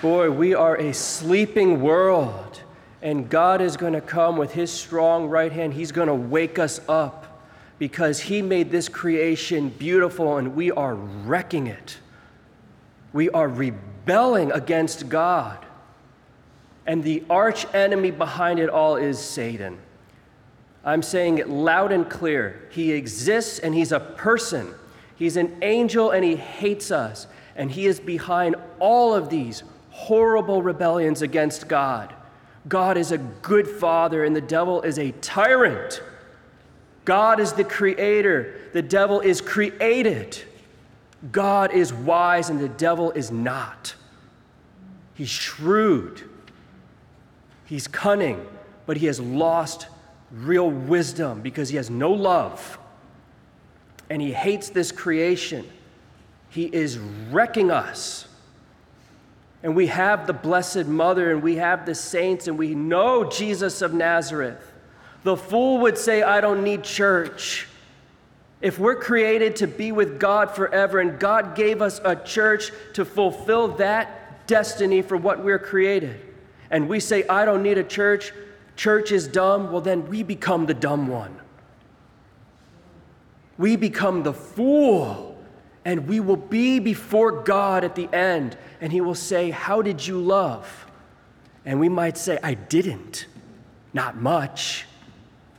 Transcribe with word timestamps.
Boy, 0.00 0.30
we 0.30 0.54
are 0.54 0.76
a 0.76 0.94
sleeping 0.94 1.82
world, 1.82 2.62
and 3.02 3.28
God 3.28 3.60
is 3.60 3.76
going 3.76 3.94
to 3.94 4.00
come 4.00 4.36
with 4.36 4.52
His 4.52 4.70
strong 4.70 5.26
right 5.26 5.50
hand. 5.50 5.74
He's 5.74 5.90
going 5.90 6.06
to 6.06 6.14
wake 6.14 6.60
us 6.60 6.80
up 6.88 7.42
because 7.80 8.20
He 8.20 8.40
made 8.40 8.70
this 8.70 8.88
creation 8.88 9.70
beautiful, 9.70 10.36
and 10.36 10.54
we 10.54 10.70
are 10.70 10.94
wrecking 10.94 11.66
it. 11.66 11.98
We 13.12 13.28
are 13.30 13.48
rebelling 13.48 14.52
against 14.52 15.08
God. 15.08 15.66
And 16.86 17.02
the 17.02 17.24
arch 17.28 17.66
enemy 17.74 18.12
behind 18.12 18.60
it 18.60 18.68
all 18.70 18.94
is 18.94 19.18
Satan. 19.18 19.78
I'm 20.84 21.02
saying 21.02 21.38
it 21.38 21.50
loud 21.50 21.90
and 21.90 22.08
clear. 22.08 22.68
He 22.70 22.92
exists 22.92 23.58
and 23.58 23.74
he's 23.74 23.90
a 23.90 23.98
person. 23.98 24.72
He's 25.16 25.36
an 25.36 25.58
angel 25.60 26.12
and 26.12 26.24
he 26.24 26.36
hates 26.36 26.92
us. 26.92 27.26
And 27.56 27.68
he 27.68 27.86
is 27.86 27.98
behind 27.98 28.54
all 28.78 29.12
of 29.12 29.28
these 29.28 29.64
horrible 29.98 30.62
rebellions 30.62 31.22
against 31.22 31.66
God. 31.66 32.14
God 32.68 32.96
is 32.96 33.10
a 33.10 33.18
good 33.18 33.66
father 33.66 34.22
and 34.22 34.34
the 34.34 34.40
devil 34.40 34.80
is 34.82 34.96
a 34.96 35.10
tyrant. 35.10 36.00
God 37.04 37.40
is 37.40 37.52
the 37.52 37.64
creator, 37.64 38.54
the 38.72 38.80
devil 38.80 39.20
is 39.20 39.40
created. 39.40 40.38
God 41.32 41.72
is 41.72 41.92
wise 41.92 42.48
and 42.48 42.60
the 42.60 42.68
devil 42.68 43.10
is 43.10 43.32
not. 43.32 43.96
He's 45.14 45.28
shrewd, 45.28 46.22
he's 47.64 47.88
cunning, 47.88 48.46
but 48.86 48.98
he 48.98 49.06
has 49.06 49.18
lost 49.18 49.88
real 50.30 50.70
wisdom 50.70 51.40
because 51.40 51.70
he 51.70 51.76
has 51.76 51.90
no 51.90 52.12
love. 52.12 52.78
And 54.08 54.22
he 54.22 54.32
hates 54.32 54.70
this 54.70 54.92
creation. 54.92 55.68
He 56.50 56.66
is 56.66 56.98
wrecking 56.98 57.72
us. 57.72 58.27
And 59.62 59.74
we 59.74 59.88
have 59.88 60.26
the 60.26 60.32
Blessed 60.32 60.86
Mother, 60.86 61.32
and 61.32 61.42
we 61.42 61.56
have 61.56 61.84
the 61.84 61.94
saints, 61.94 62.46
and 62.46 62.56
we 62.56 62.74
know 62.74 63.24
Jesus 63.24 63.82
of 63.82 63.92
Nazareth. 63.92 64.72
The 65.24 65.36
fool 65.36 65.78
would 65.78 65.98
say, 65.98 66.22
I 66.22 66.40
don't 66.40 66.62
need 66.62 66.84
church. 66.84 67.66
If 68.60 68.78
we're 68.78 68.96
created 68.96 69.56
to 69.56 69.66
be 69.66 69.92
with 69.92 70.20
God 70.20 70.52
forever, 70.52 71.00
and 71.00 71.18
God 71.18 71.56
gave 71.56 71.82
us 71.82 72.00
a 72.04 72.14
church 72.14 72.70
to 72.94 73.04
fulfill 73.04 73.68
that 73.76 74.46
destiny 74.46 75.02
for 75.02 75.16
what 75.16 75.42
we're 75.44 75.58
created, 75.58 76.20
and 76.70 76.88
we 76.88 77.00
say, 77.00 77.26
I 77.26 77.44
don't 77.44 77.62
need 77.62 77.78
a 77.78 77.84
church, 77.84 78.32
church 78.76 79.10
is 79.10 79.26
dumb, 79.26 79.72
well, 79.72 79.80
then 79.80 80.08
we 80.08 80.22
become 80.22 80.66
the 80.66 80.74
dumb 80.74 81.08
one. 81.08 81.36
We 83.56 83.74
become 83.74 84.22
the 84.22 84.32
fool, 84.32 85.27
and 85.88 86.06
we 86.06 86.20
will 86.20 86.36
be 86.36 86.80
before 86.80 87.32
God 87.32 87.82
at 87.82 87.94
the 87.94 88.14
end, 88.14 88.58
and 88.82 88.92
He 88.92 89.00
will 89.00 89.14
say, 89.14 89.48
How 89.48 89.80
did 89.80 90.06
you 90.06 90.20
love? 90.20 90.86
And 91.64 91.80
we 91.80 91.88
might 91.88 92.18
say, 92.18 92.38
I 92.42 92.52
didn't, 92.52 93.24
not 93.94 94.14
much. 94.14 94.84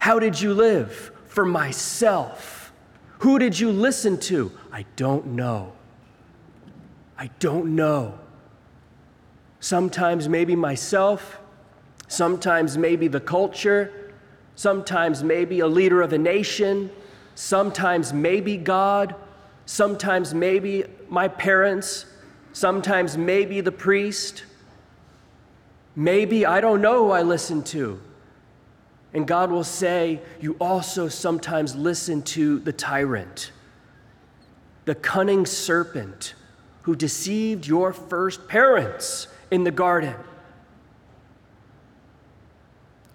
How 0.00 0.18
did 0.18 0.40
you 0.40 0.52
live? 0.52 1.12
For 1.26 1.46
myself. 1.46 2.72
Who 3.20 3.38
did 3.38 3.56
you 3.56 3.70
listen 3.70 4.18
to? 4.22 4.50
I 4.72 4.84
don't 4.96 5.26
know. 5.26 5.74
I 7.16 7.30
don't 7.38 7.76
know. 7.76 8.18
Sometimes 9.60 10.28
maybe 10.28 10.56
myself, 10.56 11.38
sometimes 12.08 12.76
maybe 12.76 13.06
the 13.06 13.20
culture, 13.20 14.12
sometimes 14.56 15.22
maybe 15.22 15.60
a 15.60 15.68
leader 15.68 16.02
of 16.02 16.12
a 16.12 16.18
nation, 16.18 16.90
sometimes 17.36 18.12
maybe 18.12 18.56
God, 18.56 19.14
sometimes 19.66 20.32
maybe 20.32 20.84
my 21.08 21.28
parents, 21.28 22.06
sometimes 22.52 23.18
maybe 23.18 23.60
the 23.60 23.72
priest. 23.72 24.44
Maybe 25.94 26.46
I 26.46 26.60
don't 26.60 26.80
know 26.80 27.04
who 27.04 27.10
I 27.10 27.22
listen 27.22 27.62
to. 27.64 28.00
And 29.12 29.26
God 29.26 29.50
will 29.50 29.64
say, 29.64 30.20
You 30.40 30.56
also 30.60 31.08
sometimes 31.08 31.74
listen 31.74 32.22
to 32.22 32.58
the 32.60 32.72
tyrant, 32.72 33.50
the 34.84 34.94
cunning 34.94 35.46
serpent 35.46 36.34
who 36.82 36.94
deceived 36.94 37.66
your 37.66 37.92
first 37.92 38.46
parents 38.46 39.26
in 39.50 39.64
the 39.64 39.70
garden 39.70 40.14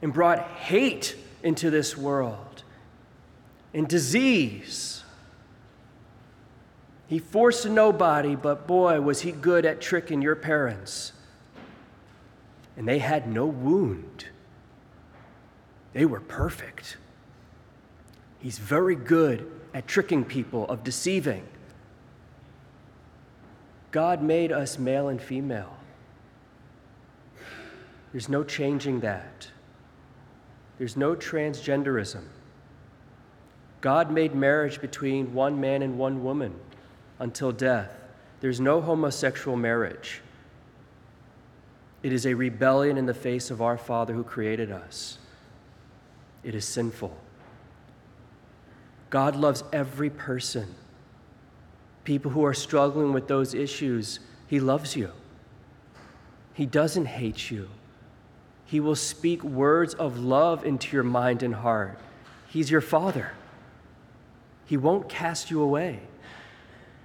and 0.02 0.12
brought 0.12 0.40
hate 0.42 1.16
into 1.44 1.70
this 1.70 1.96
world 1.96 2.64
and 3.74 3.88
disease. 3.88 5.01
He 7.12 7.20
forced 7.20 7.66
nobody, 7.66 8.38
but 8.38 8.66
boy, 8.66 9.02
was 9.02 9.20
he 9.20 9.34
good 9.34 9.66
at 9.66 9.82
tricking 9.82 10.22
your 10.22 10.38
parents. 10.38 11.12
And 12.78 12.88
they 12.88 13.00
had 13.00 13.28
no 13.28 13.46
wound, 13.46 14.28
they 15.92 16.06
were 16.06 16.22
perfect. 16.22 16.96
He's 18.40 18.60
very 18.60 18.96
good 18.96 19.52
at 19.74 19.88
tricking 19.88 20.24
people, 20.24 20.66
of 20.68 20.86
deceiving. 20.86 21.44
God 23.92 24.24
made 24.24 24.54
us 24.54 24.80
male 24.80 25.10
and 25.10 25.22
female. 25.22 25.76
There's 28.14 28.30
no 28.30 28.46
changing 28.46 29.02
that. 29.02 29.50
There's 30.78 30.96
no 30.96 31.16
transgenderism. 31.16 32.24
God 33.82 34.14
made 34.14 34.34
marriage 34.34 34.80
between 34.80 35.34
one 35.34 35.60
man 35.60 35.82
and 35.82 35.98
one 35.98 36.24
woman 36.24 36.56
until 37.22 37.52
death. 37.52 37.94
There's 38.42 38.60
no 38.60 38.82
homosexual 38.82 39.56
marriage. 39.56 40.22
It 42.02 42.12
is 42.12 42.26
a 42.26 42.34
rebellion 42.34 42.98
in 42.98 43.06
the 43.06 43.14
face 43.14 43.52
of 43.52 43.62
our 43.62 43.78
Father 43.78 44.14
who 44.14 44.24
created 44.24 44.72
us. 44.72 45.20
It 46.44 46.56
is 46.56 46.66
sinful. 46.66 47.16
God 49.12 49.36
loves 49.36 49.64
every 49.72 50.10
person. 50.10 50.74
People 52.04 52.32
who 52.32 52.44
are 52.44 52.56
struggling 52.56 53.14
with 53.14 53.28
those 53.28 53.54
issues, 53.54 54.20
He 54.48 54.60
loves 54.60 54.96
you. 54.96 55.12
He 56.56 56.66
doesn't 56.66 57.06
hate 57.06 57.52
you. 57.52 57.70
He 58.66 58.80
will 58.80 58.96
speak 58.96 59.44
words 59.44 59.94
of 59.94 60.18
love 60.18 60.66
into 60.66 60.96
your 60.96 61.04
mind 61.04 61.44
and 61.44 61.54
heart. 61.54 62.00
He's 62.48 62.72
your 62.72 62.82
Father. 62.82 63.34
He 64.66 64.76
won't 64.76 65.08
cast 65.08 65.52
you 65.52 65.62
away. 65.62 66.00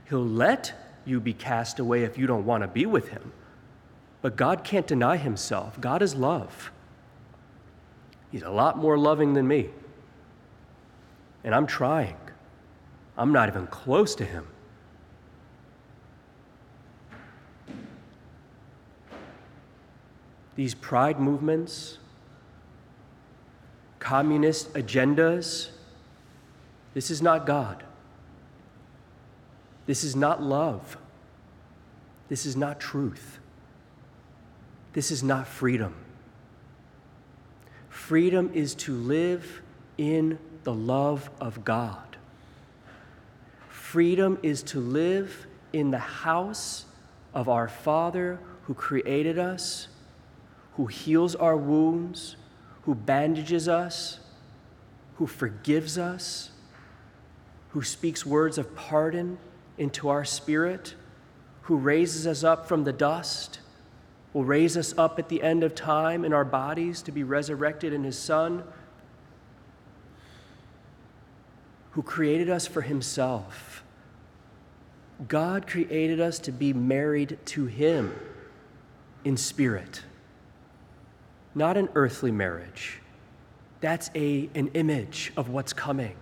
He'll 0.09 0.25
let 0.25 0.73
you 1.05 1.21
be 1.21 1.33
cast 1.33 1.79
away 1.79 2.05
if 2.05 2.19
you 2.19 2.27
don't 2.27 2.47
want 2.47 2.63
to 2.63 2.69
be 2.69 2.87
with 2.87 3.09
Him. 3.09 3.33
But 4.23 4.37
God 4.37 4.65
can't 4.65 4.87
deny 4.87 5.17
Himself. 5.17 5.81
God 5.81 6.03
is 6.03 6.15
love. 6.15 6.71
He's 8.33 8.43
a 8.43 8.51
lot 8.51 8.79
more 8.79 8.99
loving 8.99 9.35
than 9.35 9.47
me. 9.47 9.71
And 11.45 11.55
I'm 11.55 11.67
trying. 11.67 12.17
I'm 13.17 13.33
not 13.33 13.49
even 13.49 13.67
close 13.67 14.15
to 14.17 14.25
Him. 14.25 14.47
these 20.57 20.75
pride 20.75 21.21
movements, 21.21 21.99
communist 23.99 24.73
agendas. 24.73 25.69
This 26.95 27.11
is 27.11 27.23
not 27.23 27.47
God. 27.47 27.85
This 29.87 30.05
is 30.05 30.15
not 30.15 30.43
love. 30.43 30.99
This 32.29 32.45
is 32.45 32.57
not 32.57 32.81
truth. 32.81 33.39
This 34.93 35.11
is 35.11 35.23
not 35.23 35.47
freedom. 35.47 35.95
Freedom 37.89 38.51
is 38.53 38.75
to 38.75 38.95
live 38.95 39.63
in 39.97 40.39
the 40.65 40.75
love 40.75 41.31
of 41.41 41.65
God. 41.65 42.17
Freedom 43.69 44.39
is 44.43 44.63
to 44.65 44.81
live 44.81 45.47
in 45.73 45.91
the 45.91 45.99
house 45.99 46.85
of 47.33 47.49
our 47.49 47.69
Father 47.69 48.39
who 48.65 48.75
created 48.75 49.39
us 49.39 49.89
who 50.77 50.87
heals 50.87 51.35
our 51.35 51.57
wounds, 51.57 52.37
who 52.83 52.95
bandages 52.95 53.67
us, 53.67 54.21
who 55.17 55.27
forgives 55.27 55.97
us, 55.97 56.51
who 57.71 57.83
speaks 57.83 58.27
words 58.27 58.59
of 58.59 58.77
pardon 58.77 59.39
into 59.79 60.09
our 60.09 60.25
spirit, 60.25 60.95
who 61.63 61.77
raises 61.77 62.27
us 62.27 62.45
up 62.45 62.67
from 62.67 62.85
the 62.85 62.93
dust, 62.93 63.61
will 64.33 64.45
raise 64.45 64.77
us 64.77 64.95
up 64.99 65.19
at 65.19 65.29
the 65.29 65.43
end 65.43 65.65
of 65.65 65.75
time 65.75 66.25
in 66.25 66.33
our 66.33 66.45
bodies 66.45 67.03
to 67.03 67.13
be 67.13 67.23
resurrected 67.23 67.93
in 67.93 68.05
His 68.05 68.19
Son, 68.19 68.63
who 71.93 72.03
created 72.03 72.51
us 72.51 72.67
for 72.67 72.83
Himself. 72.83 73.83
God 75.29 75.67
created 75.67 76.21
us 76.21 76.39
to 76.41 76.53
be 76.53 76.73
married 76.73 77.39
to 77.47 77.67
Him 77.67 78.15
in 79.25 79.37
spirit 79.37 80.03
not 81.57 81.79
an 81.79 81.89
earthly 81.95 82.31
marriage. 82.31 83.01
That's 83.81 84.11
a, 84.15 84.49
an 84.55 84.69
image 84.75 85.33
of 85.37 85.49
what's 85.49 85.73
coming, 85.73 86.15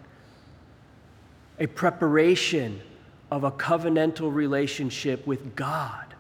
a 1.59 1.67
preparation 1.67 2.81
of 3.35 3.43
a 3.43 3.51
covenantal 3.51 4.33
relationship 4.33 5.27
with 5.27 5.57
God. 5.57 6.15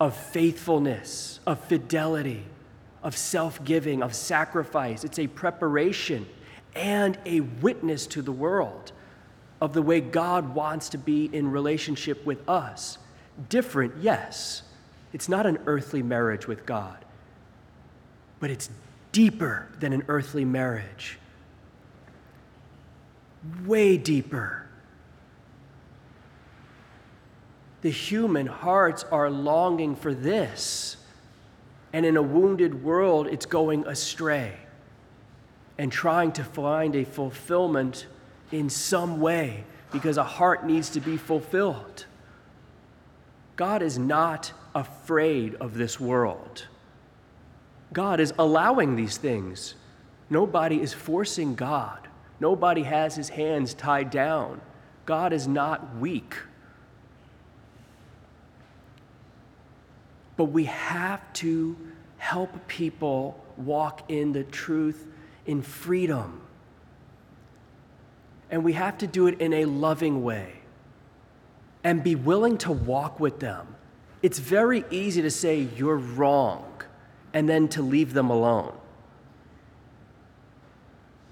of 0.00 0.16
faithfulness, 0.16 1.38
of 1.46 1.60
fidelity, 1.66 2.42
of 3.04 3.16
self 3.16 3.62
giving, 3.64 4.02
of 4.02 4.12
sacrifice. 4.12 5.04
It's 5.04 5.20
a 5.20 5.28
preparation 5.28 6.26
and 6.74 7.16
a 7.24 7.38
witness 7.38 8.08
to 8.08 8.20
the 8.20 8.32
world 8.32 8.90
of 9.60 9.74
the 9.74 9.82
way 9.82 10.00
God 10.00 10.56
wants 10.56 10.88
to 10.88 10.98
be 10.98 11.26
in 11.32 11.52
relationship 11.52 12.26
with 12.26 12.48
us. 12.48 12.98
Different, 13.48 13.94
yes. 14.00 14.64
It's 15.12 15.28
not 15.28 15.46
an 15.46 15.58
earthly 15.66 16.02
marriage 16.02 16.48
with 16.48 16.66
God, 16.66 17.04
but 18.40 18.50
it's 18.50 18.70
deeper 19.12 19.68
than 19.78 19.92
an 19.92 20.02
earthly 20.08 20.44
marriage. 20.44 21.16
Way 23.64 23.96
deeper. 23.96 24.68
The 27.82 27.90
human 27.90 28.46
hearts 28.46 29.04
are 29.10 29.28
longing 29.28 29.96
for 29.96 30.14
this. 30.14 30.96
And 31.92 32.06
in 32.06 32.16
a 32.16 32.22
wounded 32.22 32.82
world, 32.82 33.26
it's 33.26 33.44
going 33.44 33.86
astray 33.86 34.54
and 35.78 35.90
trying 35.90 36.32
to 36.32 36.44
find 36.44 36.94
a 36.94 37.04
fulfillment 37.04 38.06
in 38.50 38.70
some 38.70 39.20
way 39.20 39.64
because 39.90 40.16
a 40.16 40.24
heart 40.24 40.64
needs 40.64 40.88
to 40.90 41.00
be 41.00 41.16
fulfilled. 41.16 42.06
God 43.56 43.82
is 43.82 43.98
not 43.98 44.52
afraid 44.74 45.54
of 45.56 45.74
this 45.74 46.00
world. 46.00 46.66
God 47.92 48.20
is 48.20 48.32
allowing 48.38 48.96
these 48.96 49.18
things. 49.18 49.74
Nobody 50.30 50.80
is 50.80 50.94
forcing 50.94 51.54
God. 51.54 52.08
Nobody 52.40 52.82
has 52.82 53.14
his 53.14 53.28
hands 53.30 53.74
tied 53.74 54.10
down. 54.10 54.60
God 55.06 55.32
is 55.32 55.46
not 55.46 55.96
weak. 55.96 56.36
But 60.36 60.46
we 60.46 60.64
have 60.64 61.20
to 61.34 61.76
help 62.18 62.66
people 62.68 63.42
walk 63.56 64.10
in 64.10 64.32
the 64.32 64.44
truth 64.44 65.06
in 65.46 65.62
freedom. 65.62 66.40
And 68.50 68.64
we 68.64 68.74
have 68.74 68.98
to 68.98 69.06
do 69.06 69.26
it 69.26 69.40
in 69.40 69.52
a 69.52 69.64
loving 69.64 70.22
way 70.22 70.60
and 71.84 72.02
be 72.02 72.14
willing 72.14 72.58
to 72.58 72.72
walk 72.72 73.18
with 73.18 73.40
them. 73.40 73.74
It's 74.22 74.38
very 74.38 74.84
easy 74.90 75.22
to 75.22 75.30
say, 75.30 75.68
You're 75.76 75.96
wrong, 75.96 76.82
and 77.32 77.48
then 77.48 77.68
to 77.68 77.82
leave 77.82 78.12
them 78.12 78.30
alone. 78.30 78.76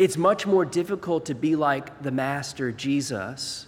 It's 0.00 0.17
much 0.17 0.47
more 0.47 0.64
difficult 0.64 1.26
to 1.26 1.35
be 1.35 1.56
like 1.56 2.02
the 2.02 2.11
Master 2.11 2.73
Jesus 2.73 3.67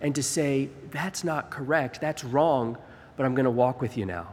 and 0.00 0.14
to 0.14 0.22
say, 0.22 0.70
That's 0.90 1.22
not 1.22 1.50
correct, 1.50 2.00
that's 2.00 2.24
wrong, 2.24 2.78
but 3.14 3.26
I'm 3.26 3.34
going 3.34 3.44
to 3.44 3.50
walk 3.50 3.82
with 3.82 3.98
you 3.98 4.06
now. 4.06 4.28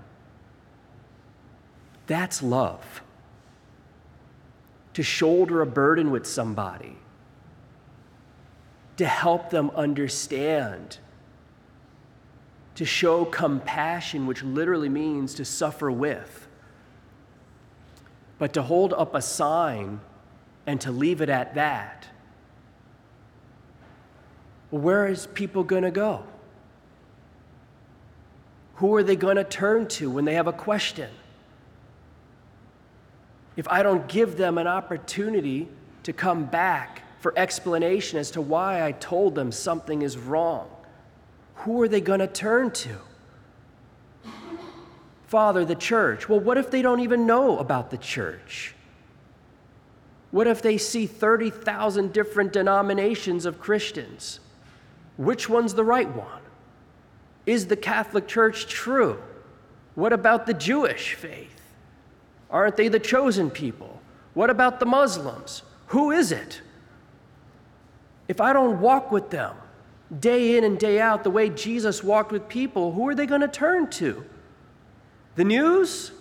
That's 2.08 2.42
love. 2.42 3.02
To 4.94 5.04
shoulder 5.04 5.60
a 5.62 5.66
burden 5.66 6.12
with 6.12 6.26
somebody, 6.26 6.96
to 8.96 9.06
help 9.06 9.50
them 9.50 9.70
understand, 9.72 10.98
to 12.76 12.86
show 12.86 13.26
compassion, 13.26 14.28
which 14.28 14.44
literally 14.44 14.88
means 14.88 15.34
to 15.34 15.44
suffer 15.44 15.92
with, 15.92 16.48
but 18.40 18.54
to 18.54 18.62
hold 18.62 18.94
up 18.94 19.14
a 19.14 19.22
sign 19.22 20.00
and 20.66 20.80
to 20.82 20.92
leave 20.92 21.22
it 21.22 21.30
at 21.30 21.56
that. 21.56 22.08
Where 24.70 25.08
is 25.08 25.28
people 25.28 25.64
going 25.64 25.84
to 25.84 25.92
go? 25.92 26.24
Who 28.76 28.96
are 28.96 29.04
they 29.04 29.16
going 29.16 29.36
to 29.36 29.44
turn 29.44 29.88
to 29.90 30.10
when 30.10 30.26
they 30.26 30.36
have 30.36 30.48
a 30.48 30.54
question? 30.54 31.10
if 33.56 33.68
I 33.68 33.84
don't 33.84 34.08
give 34.08 34.38
them 34.38 34.58
an 34.58 34.68
opportunity 34.68 35.68
to 36.04 36.14
come 36.14 36.46
back 36.46 37.04
for 37.20 37.34
explanation 37.38 38.18
as 38.18 38.32
to 38.32 38.42
why 38.42 38.84
I 38.84 38.92
told 38.94 39.36
them 39.36 39.52
something 39.52 40.02
is 40.02 40.18
wrong, 40.18 40.70
who 41.56 41.82
are 41.82 41.88
they 41.88 42.02
going 42.02 42.22
to 42.22 42.28
turn 42.28 42.72
to? 42.72 42.98
Father, 45.28 45.64
the 45.64 45.76
church. 45.76 46.28
Well, 46.28 46.40
what 46.40 46.58
if 46.58 46.72
they 46.72 46.82
don't 46.82 47.02
even 47.02 47.26
know 47.26 47.60
about 47.60 47.90
the 47.90 47.98
church? 47.98 48.74
What 50.32 50.48
if 50.48 50.62
they 50.62 50.78
see 50.78 51.06
30,000 51.06 52.14
different 52.14 52.54
denominations 52.54 53.46
of 53.46 53.60
Christians? 53.60 54.40
Which 55.18 55.50
one's 55.50 55.74
the 55.74 55.84
right 55.84 56.10
one? 56.10 56.42
Is 57.46 57.68
the 57.68 57.76
Catholic 57.76 58.28
Church 58.28 58.68
true? 58.68 59.22
What 59.96 60.14
about 60.14 60.46
the 60.46 60.54
Jewish 60.54 61.16
faith? 61.16 61.62
Aren't 62.50 62.78
they 62.78 62.88
the 62.88 63.00
chosen 63.00 63.50
people? 63.50 64.02
What 64.34 64.50
about 64.50 64.80
the 64.80 64.86
Muslims? 64.86 65.64
Who 65.88 66.12
is 66.12 66.32
it? 66.32 66.62
If 68.28 68.40
I 68.40 68.54
don't 68.54 68.80
walk 68.80 69.12
with 69.12 69.30
them 69.30 69.56
day 70.20 70.58
in 70.58 70.64
and 70.64 70.78
day 70.78 71.00
out 71.00 71.24
the 71.24 71.30
way 71.30 71.50
Jesus 71.50 72.04
walked 72.04 72.32
with 72.32 72.48
people, 72.48 72.94
who 72.94 73.08
are 73.08 73.16
they 73.16 73.26
going 73.26 73.42
to 73.42 73.48
turn 73.48 73.90
to? 73.92 74.24
The 75.36 75.44
news? 75.44 76.12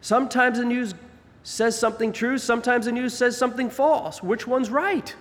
Sometimes 0.00 0.58
the 0.58 0.64
news 0.64 0.94
says 1.42 1.78
something 1.78 2.12
true, 2.12 2.38
sometimes 2.38 2.86
the 2.86 2.92
news 2.92 3.14
says 3.14 3.36
something 3.36 3.68
false. 3.68 4.22
Which 4.22 4.46
one's 4.46 4.70
right? 4.70 5.14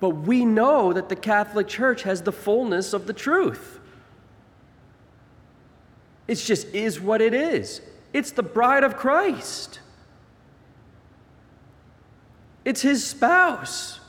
But 0.00 0.10
we 0.10 0.44
know 0.44 0.92
that 0.92 1.08
the 1.08 1.16
Catholic 1.16 1.68
Church 1.68 2.02
has 2.02 2.22
the 2.22 2.32
fullness 2.32 2.92
of 2.92 3.06
the 3.06 3.12
truth. 3.12 3.78
It 6.26 6.36
just 6.36 6.66
is 6.68 7.00
what 7.00 7.20
it 7.20 7.34
is. 7.34 7.82
It's 8.12 8.32
the 8.32 8.42
bride 8.42 8.84
of 8.84 8.96
Christ, 8.96 9.80
it's 12.64 12.82
his 12.82 13.06
spouse. 13.06 14.00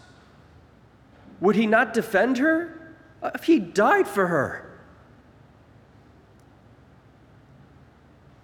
Would 1.42 1.58
he 1.58 1.68
not 1.68 1.94
defend 1.94 2.38
her? 2.38 2.96
If 3.22 3.44
he 3.44 3.60
died 3.60 4.08
for 4.08 4.28
her. 4.28 4.63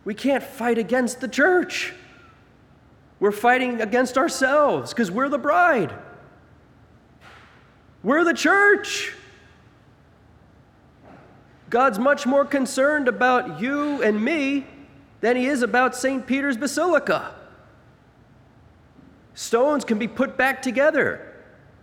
We 0.06 0.14
can't 0.14 0.44
fight 0.44 0.78
against 0.78 1.22
the 1.22 1.28
church. 1.28 1.94
We're 3.20 3.32
fighting 3.32 3.82
against 3.82 4.18
ourselves 4.18 4.94
because 4.94 5.12
we're 5.12 5.30
the 5.30 5.38
bride. 5.38 5.94
We're 8.02 8.24
the 8.24 8.34
church. 8.34 9.14
God's 11.70 12.00
much 12.00 12.26
more 12.26 12.46
concerned 12.46 13.08
about 13.08 13.60
you 13.60 14.02
and 14.02 14.24
me 14.24 14.66
than 15.22 15.36
he 15.36 15.46
is 15.46 15.62
about 15.62 15.96
St. 15.96 16.26
Peter's 16.26 16.58
Basilica. 16.58 17.36
Stones 19.34 19.86
can 19.86 20.00
be 20.00 20.08
put 20.08 20.38
back 20.38 20.62
together, 20.62 21.34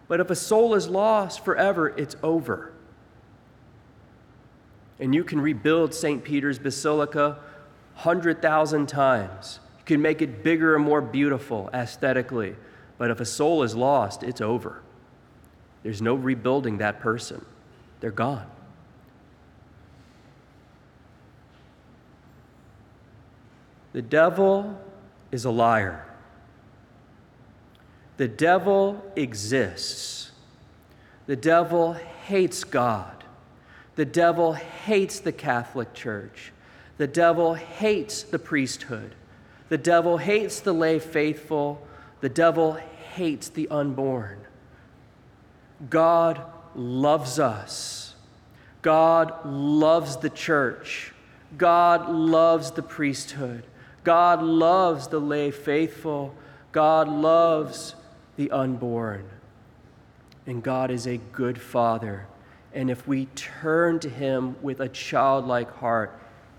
but 0.08 0.20
if 0.20 0.30
a 0.30 0.34
soul 0.34 0.74
is 0.74 0.88
lost 0.88 1.44
forever, 1.44 1.88
it's 1.96 2.16
over. 2.22 2.72
And 4.98 5.14
you 5.14 5.22
can 5.22 5.40
rebuild 5.40 5.94
St. 5.94 6.24
Peter's 6.24 6.58
Basilica 6.58 7.38
100,000 7.96 8.86
times. 8.86 9.58
You 9.78 9.84
can 9.86 10.02
make 10.02 10.20
it 10.20 10.44
bigger 10.44 10.76
and 10.76 10.84
more 10.84 11.00
beautiful 11.00 11.70
aesthetically, 11.72 12.54
but 12.98 13.10
if 13.10 13.20
a 13.20 13.24
soul 13.24 13.62
is 13.62 13.74
lost, 13.74 14.22
it's 14.22 14.42
over. 14.42 14.82
There's 15.82 16.02
no 16.02 16.14
rebuilding 16.14 16.78
that 16.78 17.00
person, 17.00 17.44
they're 18.00 18.10
gone. 18.10 18.46
The 23.92 24.02
devil 24.02 24.78
is 25.32 25.46
a 25.46 25.50
liar. 25.50 26.04
The 28.18 28.28
devil 28.28 29.02
exists. 29.16 30.32
The 31.26 31.36
devil 31.36 31.94
hates 32.26 32.62
God. 32.62 33.24
The 33.94 34.04
devil 34.04 34.52
hates 34.52 35.20
the 35.20 35.32
Catholic 35.32 35.94
Church. 35.94 36.52
The 36.98 37.06
devil 37.06 37.54
hates 37.54 38.22
the 38.22 38.38
priesthood. 38.38 39.14
The 39.68 39.78
devil 39.78 40.18
hates 40.18 40.60
the 40.60 40.72
lay 40.72 40.98
faithful. 40.98 41.86
The 42.20 42.28
devil 42.28 42.74
hates 43.14 43.48
the 43.48 43.68
unborn. 43.68 44.38
God 45.90 46.40
loves 46.74 47.38
us. 47.38 48.14
God 48.82 49.44
loves 49.44 50.16
the 50.18 50.30
church. 50.30 51.12
God 51.58 52.08
loves 52.08 52.70
the 52.70 52.82
priesthood. 52.82 53.64
God 54.04 54.42
loves 54.42 55.08
the 55.08 55.18
lay 55.18 55.50
faithful. 55.50 56.34
God 56.72 57.08
loves 57.08 57.94
the 58.36 58.50
unborn. 58.50 59.28
And 60.46 60.62
God 60.62 60.90
is 60.90 61.06
a 61.06 61.16
good 61.32 61.60
father. 61.60 62.26
And 62.72 62.90
if 62.90 63.08
we 63.08 63.26
turn 63.34 63.98
to 64.00 64.08
him 64.08 64.56
with 64.62 64.80
a 64.80 64.88
childlike 64.88 65.74
heart, 65.76 66.16